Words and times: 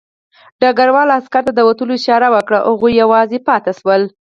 ډګروال 0.61 1.09
عسکر 1.17 1.41
ته 1.47 1.51
د 1.55 1.59
وتلو 1.67 1.93
اشاره 1.99 2.27
وکړه 2.35 2.59
او 2.67 2.71
هغوی 2.75 2.93
یوازې 3.03 3.37
پاتې 3.47 3.71
شول 3.79 4.01